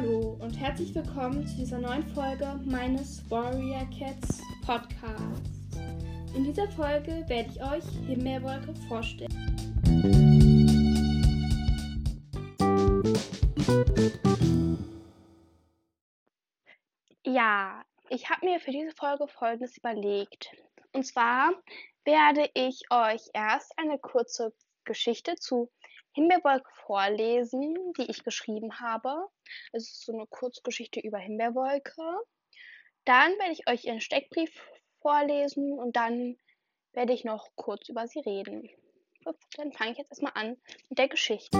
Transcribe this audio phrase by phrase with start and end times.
[0.00, 5.76] Hallo und herzlich willkommen zu dieser neuen Folge meines Warrior Cats Podcasts.
[6.36, 9.28] In dieser Folge werde ich euch Himmelwolke vorstellen.
[17.24, 20.52] Ja, ich habe mir für diese Folge Folgendes überlegt.
[20.92, 21.50] Und zwar
[22.04, 24.54] werde ich euch erst eine kurze
[24.84, 25.72] Geschichte zu
[26.18, 29.28] Himbeerwolke vorlesen, die ich geschrieben habe.
[29.72, 32.02] Es ist so eine Kurzgeschichte über Himbeerwolke.
[33.04, 34.50] Dann werde ich euch ihren Steckbrief
[35.00, 36.36] vorlesen und dann
[36.92, 38.68] werde ich noch kurz über sie reden.
[39.56, 40.56] Dann fange ich jetzt erstmal an
[40.88, 41.56] mit der Geschichte.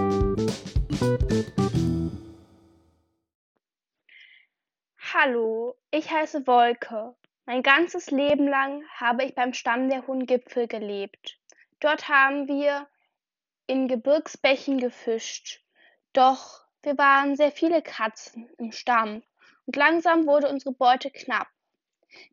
[5.15, 7.15] Hallo, ich heiße Wolke.
[7.47, 11.39] Mein ganzes Leben lang habe ich beim Stamm der Hohen Gipfel gelebt.
[11.79, 12.89] Dort haben wir
[13.69, 15.63] in Gebirgsbächen gefischt,
[16.15, 19.23] doch wir waren sehr viele Katzen im Stamm,
[19.67, 21.49] und langsam wurde unsere Beute knapp.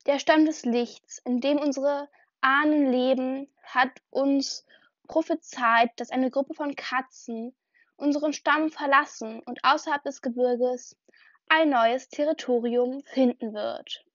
[0.06, 2.10] Der Stamm des Lichts, in dem unsere
[2.40, 4.66] Ahnen leben, hat uns
[5.08, 7.54] prophezeit, dass eine Gruppe von Katzen
[7.98, 10.98] unseren Stamm verlassen und außerhalb des Gebirges
[11.50, 14.06] ein neues Territorium finden wird.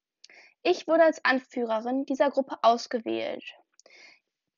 [0.62, 3.44] Ich wurde als Anführerin dieser Gruppe ausgewählt.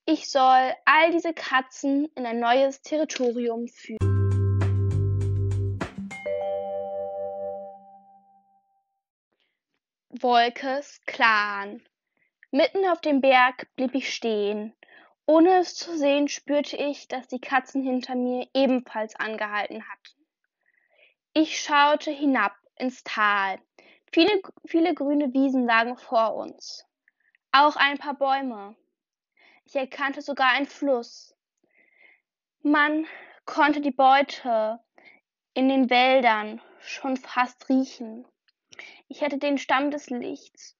[0.05, 3.99] Ich soll all diese Katzen in ein neues Territorium führen.
[10.11, 11.81] Wolkes Clan.
[12.51, 14.75] Mitten auf dem Berg blieb ich stehen.
[15.25, 20.27] Ohne es zu sehen, spürte ich, dass die Katzen hinter mir ebenfalls angehalten hatten.
[21.33, 23.61] Ich schaute hinab ins Tal.
[24.13, 26.85] Viele, viele grüne Wiesen lagen vor uns.
[27.53, 28.77] Auch ein paar Bäume.
[29.73, 31.35] Ich erkannte sogar einen Fluss.
[32.61, 33.07] Man
[33.47, 34.79] konnte die Beute
[35.55, 38.27] in den Wäldern schon fast riechen.
[39.09, 40.77] Ich hatte den Stamm des Lichts.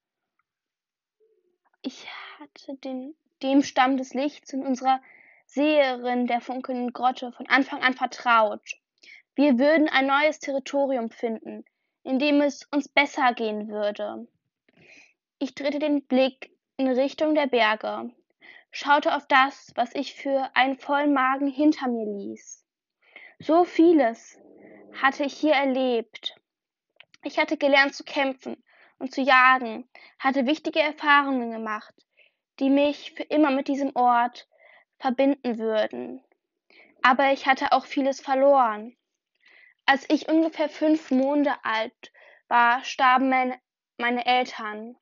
[1.81, 2.05] Ich
[2.37, 5.01] hatte den, dem Stamm des Lichts in unserer
[5.47, 8.75] Seherin der funkelnden Grotte von Anfang an vertraut.
[9.33, 11.65] Wir würden ein neues Territorium finden,
[12.03, 14.27] in dem es uns besser gehen würde.
[15.39, 18.13] Ich drehte den Blick in Richtung der Berge
[18.73, 22.65] schaute auf das, was ich für einen vollen Magen hinter mir ließ.
[23.39, 24.37] So vieles
[24.99, 26.35] hatte ich hier erlebt.
[27.23, 28.63] Ich hatte gelernt zu kämpfen
[28.97, 31.93] und zu jagen, hatte wichtige Erfahrungen gemacht,
[32.59, 34.49] die mich für immer mit diesem Ort
[34.97, 36.23] verbinden würden.
[37.03, 38.97] Aber ich hatte auch vieles verloren.
[39.85, 42.11] Als ich ungefähr fünf Monate alt
[42.47, 43.59] war, starben meine,
[43.97, 44.95] meine Eltern.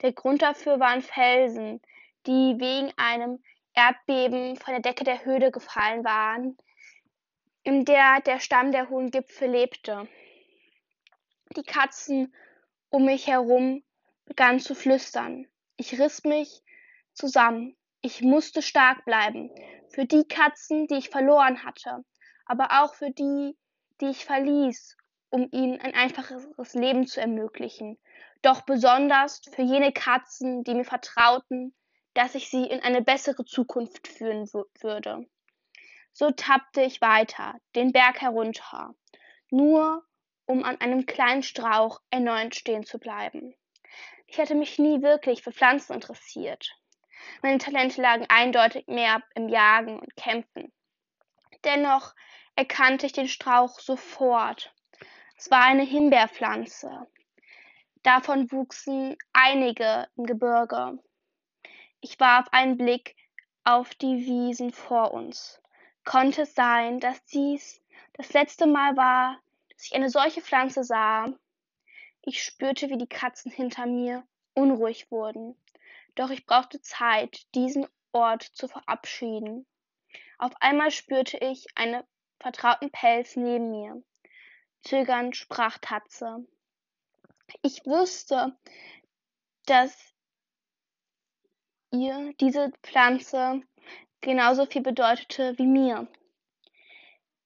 [0.00, 1.82] Der Grund dafür waren Felsen,
[2.26, 3.42] die wegen einem
[3.74, 6.56] Erdbeben von der Decke der Höhle gefallen waren,
[7.62, 10.08] in der der Stamm der hohen Gipfel lebte.
[11.56, 12.34] Die Katzen
[12.90, 13.82] um mich herum
[14.24, 15.48] begannen zu flüstern.
[15.76, 16.62] Ich riss mich
[17.12, 17.76] zusammen.
[18.02, 19.50] Ich musste stark bleiben.
[19.88, 22.04] Für die Katzen, die ich verloren hatte,
[22.46, 23.56] aber auch für die,
[24.00, 24.96] die ich verließ,
[25.30, 27.98] um ihnen ein einfacheres Leben zu ermöglichen.
[28.42, 31.74] Doch besonders für jene Katzen, die mir vertrauten,
[32.14, 34.48] dass ich sie in eine bessere Zukunft führen
[34.80, 35.26] würde.
[36.12, 38.94] So tappte ich weiter, den Berg herunter,
[39.50, 40.04] nur
[40.46, 43.54] um an einem kleinen Strauch erneut stehen zu bleiben.
[44.26, 46.76] Ich hatte mich nie wirklich für Pflanzen interessiert.
[47.42, 50.72] Meine Talente lagen eindeutig mehr im Jagen und Kämpfen.
[51.64, 52.14] Dennoch
[52.56, 54.72] erkannte ich den Strauch sofort.
[55.36, 57.06] Es war eine Himbeerpflanze.
[58.02, 60.98] Davon wuchsen einige im Gebirge.
[62.04, 63.16] Ich warf einen Blick
[63.64, 65.62] auf die Wiesen vor uns.
[66.04, 67.80] Konnte es sein, dass dies
[68.12, 71.32] das letzte Mal war, dass ich eine solche Pflanze sah?
[72.20, 74.22] Ich spürte, wie die Katzen hinter mir
[74.52, 75.56] unruhig wurden.
[76.14, 79.64] Doch ich brauchte Zeit, diesen Ort zu verabschieden.
[80.36, 82.04] Auf einmal spürte ich einen
[82.38, 84.02] vertrauten Pelz neben mir.
[84.82, 86.46] Zögernd sprach Tatze.
[87.62, 88.54] Ich wusste,
[89.64, 90.13] dass
[91.94, 93.62] ihr diese Pflanze
[94.20, 96.08] genauso viel bedeutete wie mir.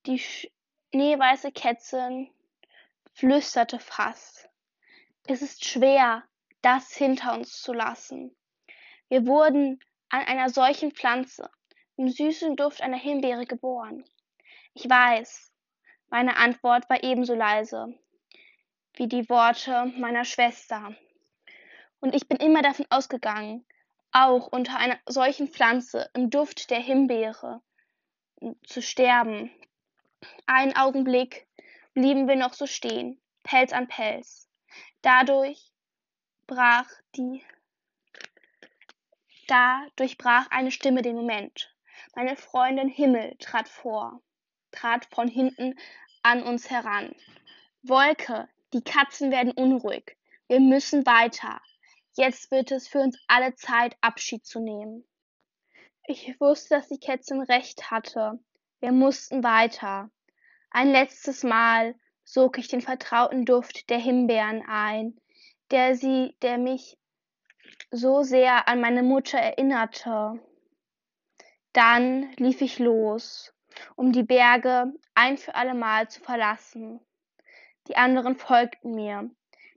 [0.07, 2.31] Die schneeweiße Kätzchen
[3.13, 4.49] flüsterte fast.
[5.27, 6.25] Es ist schwer,
[6.63, 8.35] das hinter uns zu lassen.
[9.09, 11.51] Wir wurden an einer solchen Pflanze,
[11.97, 14.05] im süßen Duft einer Himbeere geboren.
[14.75, 15.53] Ich weiß,
[16.09, 17.99] meine Antwort war ebenso leise
[18.95, 20.97] wie die Worte meiner Schwester.
[22.01, 23.65] Und ich bin immer davon ausgegangen,
[24.13, 27.63] auch unter einer solchen Pflanze im Duft der Himbeere
[28.65, 29.51] zu sterben.
[30.47, 31.47] Einen Augenblick
[31.95, 33.21] blieben wir noch so stehen.
[33.45, 34.49] Pelz an Pelz.
[35.03, 35.73] Dadurch
[36.47, 37.43] brach die
[39.47, 41.75] da durchbrach eine Stimme den Moment.
[42.15, 44.21] Meine Freundin Himmel trat vor,
[44.73, 45.79] trat von hinten
[46.23, 47.15] an uns heran.
[47.83, 50.17] Wolke, die Katzen werden unruhig.
[50.49, 51.61] Wir müssen weiter.
[52.19, 55.05] Jetzt wird es für uns alle Zeit, Abschied zu nehmen.
[56.05, 58.41] Ich wusste, dass die Kätzin recht hatte.
[58.81, 60.11] Wir mussten weiter.
[60.73, 61.95] Ein letztes Mal
[62.25, 65.17] sog ich den vertrauten Duft der Himbeeren ein,
[65.71, 66.99] der sie, der mich
[67.93, 70.41] so sehr an meine Mutter erinnerte.
[71.73, 73.55] Dann lief ich los,
[73.95, 76.99] um die Berge ein für allemal zu verlassen.
[77.87, 79.31] Die anderen folgten mir,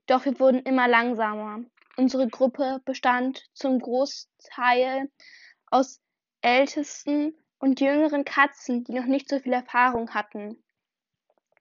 [0.08, 1.66] doch wir wurden immer langsamer.
[1.98, 5.10] Unsere Gruppe bestand zum Großteil
[5.68, 6.02] aus
[6.42, 10.64] ältesten und jüngeren Katzen, die noch nicht so viel Erfahrung hatten.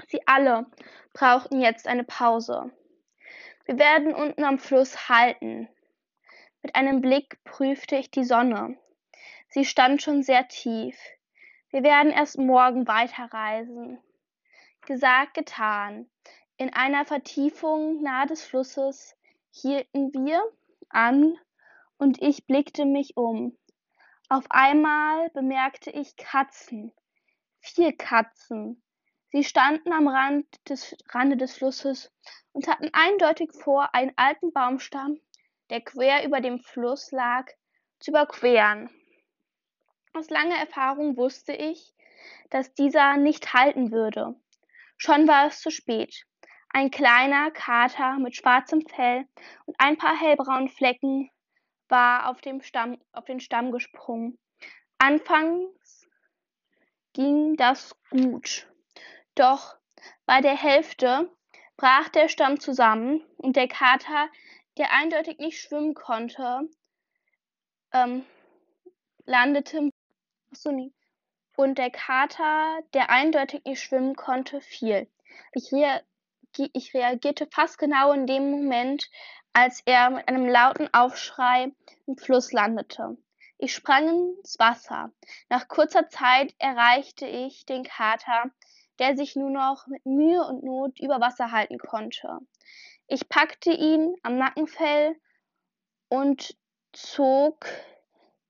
[0.08, 0.66] Sie alle
[1.12, 2.70] brauchten jetzt eine Pause.
[3.66, 5.68] Wir werden unten am Fluss halten.
[6.62, 8.78] Mit einem Blick prüfte ich die Sonne.
[9.48, 10.96] Sie stand schon sehr tief.
[11.70, 13.98] Wir werden erst morgen weiterreisen.
[14.86, 16.08] Gesagt, getan.
[16.56, 19.16] In einer Vertiefung nahe des Flusses
[19.50, 20.42] hielten wir
[20.88, 21.36] an
[21.98, 23.56] und ich blickte mich um.
[24.28, 26.92] Auf einmal bemerkte ich Katzen.
[27.60, 28.82] Vier Katzen.
[29.32, 32.12] Sie standen am Rand des, Rande des Flusses
[32.52, 35.20] und hatten eindeutig vor, einen alten Baumstamm,
[35.68, 37.46] der quer über dem Fluss lag,
[38.00, 38.90] zu überqueren.
[40.14, 41.94] Aus langer Erfahrung wusste ich,
[42.50, 44.34] dass dieser nicht halten würde.
[44.96, 46.26] Schon war es zu spät.
[46.72, 49.26] Ein kleiner Kater mit schwarzem Fell
[49.66, 51.30] und ein paar hellbraunen Flecken
[51.88, 54.38] war auf, dem Stamm, auf den Stamm gesprungen.
[54.98, 56.06] Anfangs
[57.12, 58.68] ging das gut,
[59.34, 59.76] doch
[60.26, 61.30] bei der Hälfte
[61.76, 64.28] brach der Stamm zusammen und der Kater,
[64.78, 66.68] der eindeutig nicht schwimmen konnte,
[67.92, 68.24] ähm,
[69.24, 69.90] landete
[70.52, 70.92] achso, nee.
[71.56, 75.08] und der Kater, der eindeutig nicht schwimmen konnte, fiel.
[75.52, 75.72] Ich
[76.58, 79.08] ich reagierte fast genau in dem Moment,
[79.52, 81.72] als er mit einem lauten Aufschrei
[82.06, 83.16] im Fluss landete.
[83.58, 85.12] Ich sprang ins Wasser.
[85.48, 88.50] Nach kurzer Zeit erreichte ich den Kater,
[88.98, 92.38] der sich nur noch mit Mühe und Not über Wasser halten konnte.
[93.06, 95.16] Ich packte ihn am Nackenfell
[96.08, 96.56] und
[96.92, 97.66] zog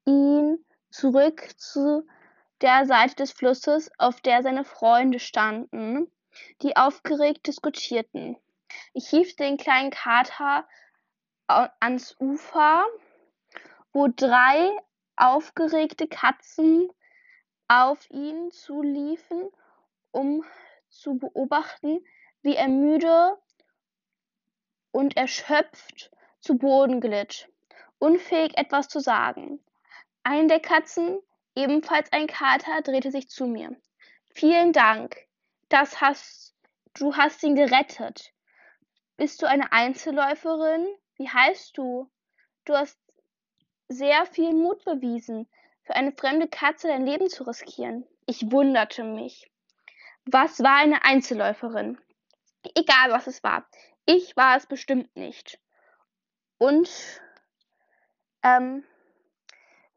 [0.05, 2.07] ihn zurück zu
[2.61, 6.11] der Seite des Flusses, auf der seine Freunde standen
[6.63, 8.37] die aufgeregt diskutierten.
[8.93, 10.67] Ich hief den kleinen Kater
[11.47, 12.85] ans Ufer,
[13.93, 14.71] wo drei
[15.17, 16.89] aufgeregte Katzen
[17.69, 19.51] auf ihn zuliefen,
[20.13, 20.45] um
[20.89, 22.05] zu beobachten,
[22.43, 23.37] wie er müde
[24.93, 26.11] und erschöpft
[26.41, 27.49] zu Boden glitt,
[27.99, 29.63] unfähig etwas zu sagen.
[30.23, 31.21] Eine der Katzen,
[31.55, 33.77] ebenfalls ein Kater, drehte sich zu mir.
[34.33, 35.17] Vielen Dank,
[35.71, 36.55] das hast
[36.95, 38.33] du hast ihn gerettet.
[39.17, 40.87] Bist du eine Einzelläuferin?
[41.17, 42.11] Wie heißt du?
[42.65, 42.99] Du hast
[43.89, 45.49] sehr viel Mut bewiesen,
[45.83, 48.07] für eine fremde Katze dein Leben zu riskieren.
[48.27, 49.51] Ich wunderte mich.
[50.25, 51.99] Was war eine Einzelläuferin?
[52.77, 53.67] Egal, was es war.
[54.07, 55.59] Ich war es bestimmt nicht.
[56.59, 56.91] Und
[58.43, 58.85] ähm,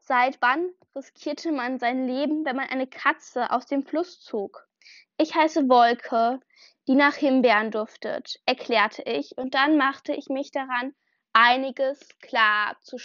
[0.00, 4.68] seit wann riskierte man sein Leben, wenn man eine Katze aus dem Fluss zog?
[5.16, 6.40] Ich heiße Wolke,
[6.88, 10.94] die nach Himbeeren duftet, erklärte ich, und dann machte ich mich daran,
[11.32, 12.96] einiges klar zu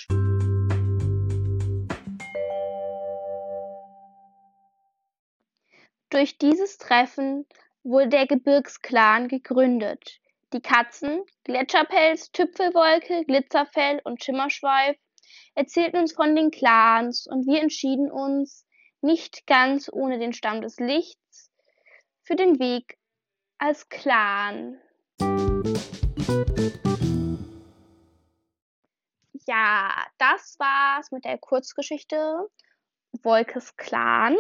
[6.10, 7.46] Durch dieses Treffen
[7.84, 10.20] wurde der Gebirgsclan gegründet.
[10.54, 14.98] Die Katzen, Gletscherpelz, Tüpfelwolke, Glitzerfell und Schimmerschweif
[15.54, 18.66] erzählten uns von den Clans und wir entschieden uns,
[19.02, 21.29] nicht ganz ohne den Stamm des Lichts,
[22.30, 22.96] für den Weg
[23.58, 24.80] als Clan.
[29.48, 32.48] Ja, das war's mit der Kurzgeschichte
[33.24, 34.38] Wolkes Clan.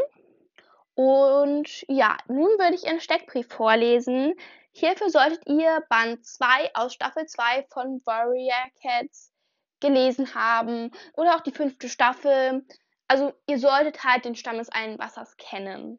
[0.93, 4.35] Und ja, nun würde ich einen Steckbrief vorlesen.
[4.71, 9.33] Hierfür solltet ihr Band 2 aus Staffel 2 von Warrior Cats
[9.79, 12.63] gelesen haben oder auch die fünfte Staffel.
[13.07, 15.97] Also ihr solltet halt den Stamm des einen Wassers kennen.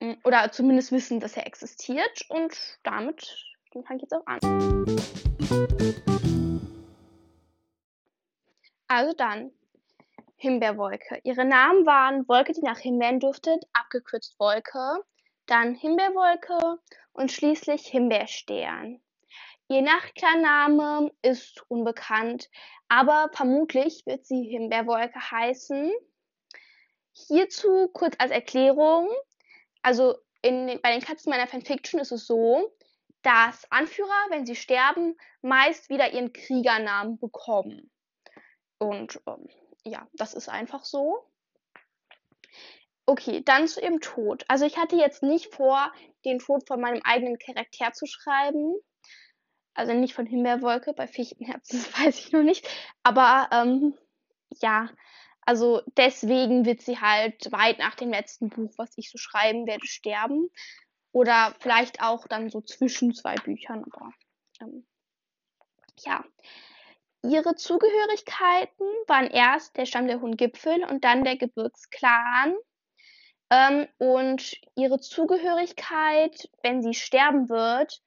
[0.00, 2.24] Hm, oder zumindest wissen, dass er existiert.
[2.28, 3.36] Und damit
[3.86, 4.38] fange ich auch an.
[8.88, 9.52] Also dann,
[10.36, 11.20] Himbeerwolke.
[11.24, 15.04] Ihre Namen waren Wolke, die nach Himbeeren duftet, abgekürzt Wolke,
[15.46, 16.78] dann Himbeerwolke
[17.12, 19.00] und schließlich Himbeerstern.
[19.68, 22.48] Ihr Nachklarname ist unbekannt,
[22.88, 25.92] aber vermutlich wird sie Himbeerwolke heißen.
[27.12, 29.10] Hierzu kurz als Erklärung.
[29.82, 32.72] Also in, bei den Katzen meiner Fanfiction ist es so,
[33.22, 37.90] dass Anführer, wenn sie sterben, meist wieder ihren Kriegernamen bekommen.
[38.78, 39.48] Und ähm,
[39.84, 41.24] ja, das ist einfach so.
[43.06, 44.44] Okay, dann zu ihrem Tod.
[44.48, 45.92] Also ich hatte jetzt nicht vor,
[46.24, 48.74] den Tod von meinem eigenen Charakter zu schreiben.
[49.74, 52.68] Also nicht von Himbeerwolke, bei Fichtenherz, das weiß ich noch nicht.
[53.02, 53.96] Aber ähm,
[54.60, 54.90] ja,
[55.48, 59.86] also deswegen wird sie halt weit nach dem letzten Buch, was ich so schreiben werde,
[59.86, 60.50] sterben.
[61.10, 63.82] Oder vielleicht auch dann so zwischen zwei Büchern.
[63.90, 64.12] Aber
[64.60, 64.86] ähm,
[66.00, 66.22] ja.
[67.22, 72.54] Ihre Zugehörigkeiten waren erst der Stamm der Hohen Gipfel und dann der Gebirgsklan.
[73.48, 78.02] Ähm, und ihre Zugehörigkeit, wenn sie sterben wird,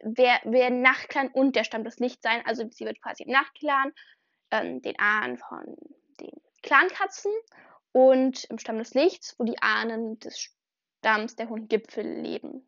[0.00, 2.42] werden Nachtclan und der Stamm des Lichts sein.
[2.44, 3.92] Also sie wird quasi im Nachtclan,
[4.50, 5.76] ähm, den Ahnen von
[6.18, 7.32] den Clankatzen
[7.92, 10.50] und im Stamm des Lichts, wo die Ahnen des
[11.00, 12.66] Stamms der Hohen Gipfel leben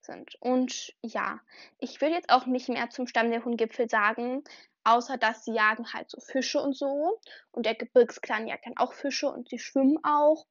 [0.00, 0.34] sind.
[0.40, 1.40] Und ja,
[1.78, 4.44] ich würde jetzt auch nicht mehr zum Stamm der Hohen Gipfel sagen,
[4.84, 7.18] außer dass sie jagen halt so Fische und so.
[7.50, 10.46] Und der Gebirgsklan jagt dann auch Fische und sie schwimmen auch.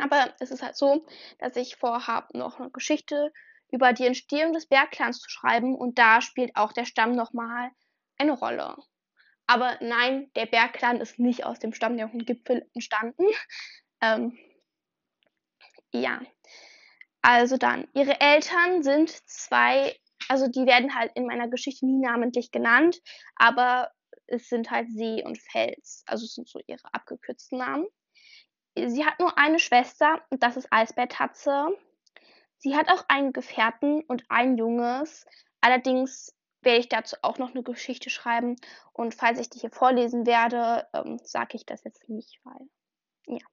[0.00, 1.06] Aber es ist halt so,
[1.38, 3.32] dass ich vorhabe, noch eine Geschichte
[3.70, 7.70] über die Entstehung des Bergclans zu schreiben und da spielt auch der Stamm nochmal
[8.18, 8.76] eine Rolle.
[9.48, 13.24] Aber nein, der Bergclan ist nicht aus dem Stamm der Hohen Gipfel entstanden.
[14.00, 14.38] Ähm,
[15.92, 16.20] ja.
[17.20, 22.52] Also dann, ihre Eltern sind zwei, also die werden halt in meiner Geschichte nie namentlich
[22.52, 23.00] genannt,
[23.34, 23.90] aber
[24.28, 26.04] es sind halt See und Fels.
[26.06, 27.88] Also es sind so ihre abgekürzten Namen.
[28.76, 31.66] Sie hat nur eine Schwester und das ist Eisbärtatze.
[32.58, 35.26] Sie hat auch einen Gefährten und ein Junges.
[35.60, 38.56] Allerdings werde ich dazu auch noch eine Geschichte schreiben.
[38.92, 42.68] Und falls ich die hier vorlesen werde, ähm, sage ich das jetzt nicht, weil
[43.26, 43.46] ja.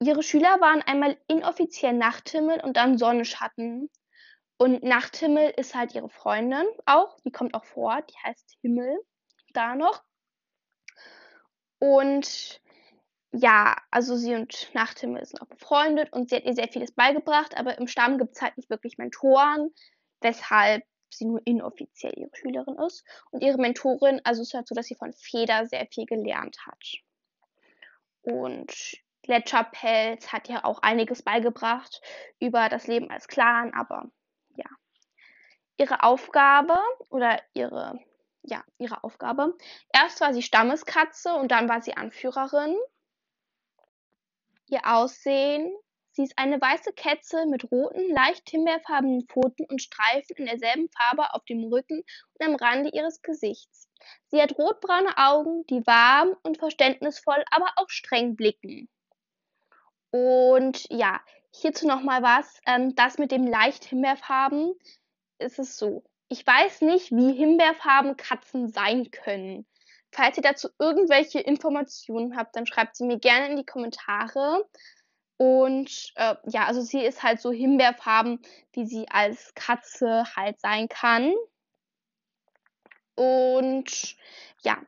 [0.00, 3.90] Ihre Schüler waren einmal inoffiziell Nachthimmel und dann Sonnenschatten.
[4.56, 7.18] Und Nachthimmel ist halt ihre Freundin auch.
[7.24, 8.02] Die kommt auch vor.
[8.02, 8.98] Die heißt Himmel.
[9.52, 10.02] Da noch.
[11.78, 12.60] Und
[13.32, 17.56] ja, also sie und Nachthimmel sind auch befreundet und sie hat ihr sehr vieles beigebracht,
[17.56, 19.70] aber im Stamm gibt es halt nicht wirklich Mentoren,
[20.20, 20.84] weshalb
[21.18, 23.04] sie nur inoffiziell ihre Schülerin ist.
[23.30, 26.58] Und ihre Mentorin, also es ist halt so, dass sie von Feder sehr viel gelernt
[26.66, 26.82] hat.
[28.22, 28.72] Und
[29.22, 32.00] Gletscherpelz hat ja auch einiges beigebracht
[32.38, 34.10] über das Leben als Clan, aber
[34.56, 34.66] ja.
[35.76, 36.78] Ihre Aufgabe
[37.08, 37.98] oder ihre,
[38.42, 39.56] ja, ihre Aufgabe.
[39.92, 42.76] Erst war sie Stammeskatze und dann war sie Anführerin.
[44.68, 45.74] Ihr Aussehen:
[46.14, 51.34] Sie ist eine weiße Kätze mit roten, leicht himbeerfarbenen Pfoten und Streifen in derselben Farbe
[51.34, 52.04] auf dem Rücken
[52.34, 53.88] und am Rande ihres Gesichts.
[54.28, 58.88] Sie hat rotbraune Augen, die warm und verständnisvoll, aber auch streng blicken.
[60.12, 62.60] Und ja, hierzu nochmal was.
[62.64, 64.72] Ähm, das mit dem leicht Himbeerfarben
[65.40, 66.04] ist es so.
[66.28, 69.66] Ich weiß nicht, wie Himbeerfarben Katzen sein können.
[70.12, 74.64] Falls ihr dazu irgendwelche Informationen habt, dann schreibt sie mir gerne in die Kommentare.
[75.36, 78.40] Und äh, ja, also sie ist halt so himbeerfarben,
[78.72, 81.34] wie sie als Katze halt sein kann.
[83.16, 84.16] Und
[84.62, 84.78] ja,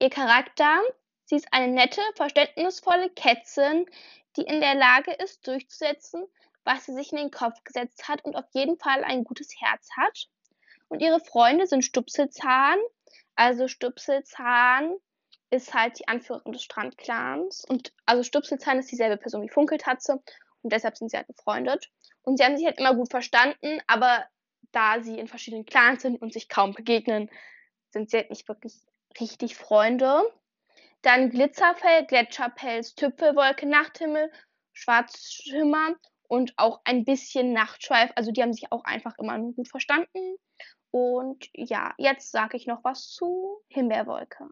[0.00, 0.80] ihr Charakter,
[1.24, 3.86] sie ist eine nette, verständnisvolle Kätzin,
[4.36, 6.26] die in der Lage ist, durchzusetzen,
[6.64, 9.88] was sie sich in den Kopf gesetzt hat und auf jeden Fall ein gutes Herz
[9.96, 10.28] hat.
[10.88, 12.78] Und ihre Freunde sind Stupselzahn,
[13.34, 14.96] also Stupselzahn
[15.52, 17.64] ist halt die Anführerin des Strandclans.
[17.68, 20.22] Und also Stupselzahn ist dieselbe Person wie Funkeltatze
[20.62, 21.90] und deshalb sind sie halt befreundet.
[22.22, 24.24] Und sie haben sich halt immer gut verstanden, aber
[24.72, 27.28] da sie in verschiedenen Clans sind und sich kaum begegnen,
[27.90, 28.80] sind sie halt nicht wirklich
[29.20, 30.22] richtig Freunde.
[31.02, 34.32] Dann Glitzerfell, Gletscherpelz, Tüpfelwolke, Nachthimmel,
[34.72, 35.96] Schwarzschimmer
[36.28, 38.10] und auch ein bisschen Nachtschweif.
[38.14, 40.36] Also die haben sich auch einfach immer nur gut verstanden.
[40.90, 44.48] Und ja, jetzt sage ich noch was zu Himbeerwolke.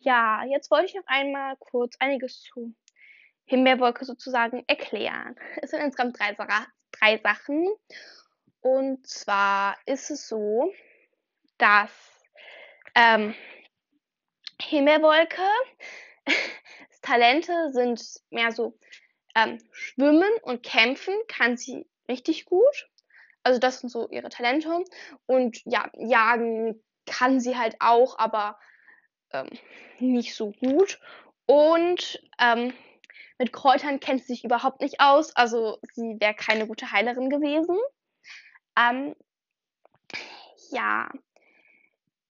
[0.00, 2.74] Ja, jetzt wollte ich noch einmal kurz einiges zu
[3.44, 5.34] Himbeerwolke sozusagen erklären.
[5.62, 6.36] Es sind insgesamt drei,
[6.92, 7.68] drei Sachen.
[8.60, 10.72] Und zwar ist es so,
[11.58, 11.90] dass
[12.94, 13.34] ähm,
[14.60, 15.42] Himbeerwolke,
[17.02, 18.78] Talente sind mehr so
[19.34, 22.88] ähm, Schwimmen und Kämpfen kann sie richtig gut.
[23.42, 24.84] Also das sind so ihre Talente.
[25.26, 26.80] Und ja, jagen
[27.18, 28.58] kann sie halt auch, aber
[29.32, 29.50] ähm,
[29.98, 30.98] nicht so gut.
[31.46, 32.72] Und ähm,
[33.42, 37.76] Mit Kräutern kennt sie sich überhaupt nicht aus, also sie wäre keine gute Heilerin gewesen.
[38.78, 39.16] Ähm,
[40.70, 41.10] ja,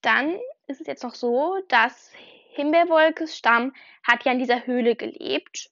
[0.01, 2.09] dann ist es jetzt noch so, dass
[2.55, 5.69] Himbeerwolkes Stamm hat ja in dieser Höhle gelebt.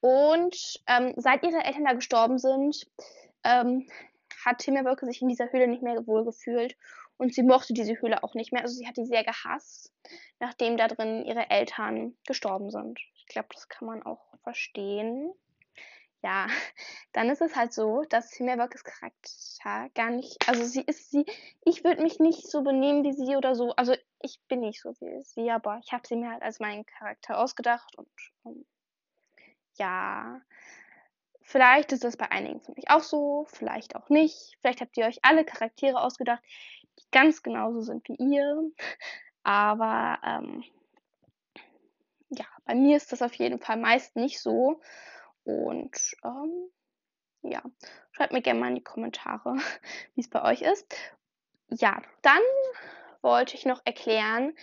[0.00, 2.86] Und ähm, seit ihre Eltern da gestorben sind,
[3.44, 3.86] ähm,
[4.44, 6.76] hat Himbeerwolke sich in dieser Höhle nicht mehr wohl gefühlt.
[7.22, 8.62] Und sie mochte diese Höhle auch nicht mehr.
[8.62, 9.92] Also sie hat die sehr gehasst,
[10.40, 12.98] nachdem da drin ihre Eltern gestorben sind.
[13.14, 15.32] Ich glaube, das kann man auch verstehen.
[16.24, 16.48] Ja,
[17.12, 21.24] dann ist es halt so, dass Himmelwolkes Charakter gar nicht, also sie ist sie,
[21.64, 23.70] ich würde mich nicht so benehmen wie sie oder so.
[23.76, 26.84] Also ich bin nicht so wie sie, aber ich habe sie mir halt als meinen
[26.86, 28.10] Charakter ausgedacht und
[28.42, 28.64] um,
[29.74, 30.40] ja,
[31.42, 34.56] vielleicht ist das bei einigen von euch auch so, vielleicht auch nicht.
[34.60, 36.42] Vielleicht habt ihr euch alle Charaktere ausgedacht,
[36.98, 38.70] die ganz genauso sind wie ihr.
[39.42, 40.64] Aber ähm,
[42.30, 44.80] ja, bei mir ist das auf jeden Fall meist nicht so.
[45.44, 46.70] Und ähm,
[47.42, 47.62] ja,
[48.12, 49.56] schreibt mir gerne mal in die Kommentare,
[50.14, 50.94] wie es bei euch ist.
[51.68, 52.42] Ja, dann
[53.22, 54.54] wollte ich noch erklären,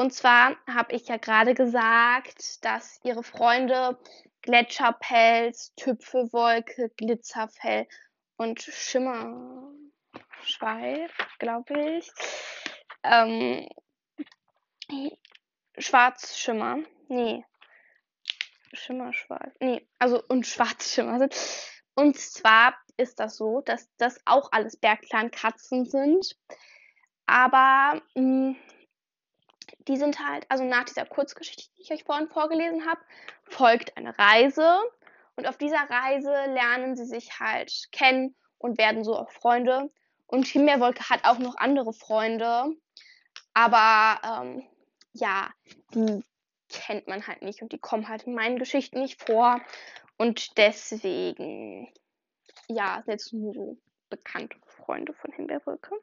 [0.00, 3.98] und zwar habe ich ja gerade gesagt, dass ihre Freunde
[4.42, 7.88] Gletscherpelz, Tüpfelwolke, Glitzerfell
[8.36, 8.60] und
[10.42, 12.10] Schimmerschweif, glaube ich,
[13.02, 13.68] ähm,
[15.76, 16.78] Schwarzschimmer,
[17.08, 17.44] nee,
[18.72, 21.28] Schimmerschweif, nee, also und Schwarzschimmer.
[21.94, 26.36] Und zwar ist das so, dass das auch alles Bergclan-Katzen sind.
[27.26, 28.56] Aber mh, hm,
[29.88, 33.00] die sind halt, also nach dieser Kurzgeschichte, die ich euch vorhin vorgelesen habe,
[33.44, 34.78] folgt eine Reise.
[35.36, 39.90] Und auf dieser Reise lernen sie sich halt kennen und werden so auch Freunde.
[40.28, 42.76] Und Himbeerwolke hat auch noch andere Freunde.
[43.54, 44.62] Aber ähm,
[45.12, 45.50] ja,
[45.94, 46.22] die
[46.68, 49.60] kennt man halt nicht und die kommen halt in meinen Geschichten nicht vor.
[50.18, 51.92] Und deswegen,
[52.68, 53.78] ja, jetzt nur so
[54.10, 55.94] bekannte Freunde von Himbeerwolke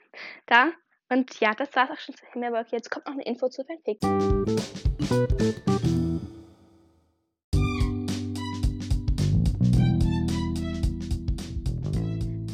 [0.47, 0.71] da.
[1.07, 2.71] Und ja, das war's auch schon zu Himmelberg.
[2.71, 3.99] Jetzt kommt noch eine Info zu Fanfic.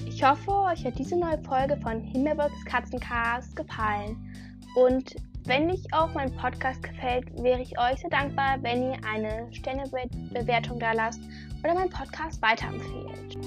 [0.05, 4.15] Ich hoffe, euch hat diese neue Folge von Himmelbergs Katzencast gefallen.
[4.75, 9.51] Und wenn euch auch mein Podcast gefällt, wäre ich euch sehr dankbar, wenn ihr eine
[9.51, 11.21] Sternebewertung da lasst
[11.61, 13.37] oder meinen Podcast weiterempfehlt.